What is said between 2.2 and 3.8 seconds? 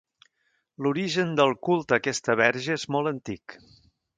Verge és molt antic.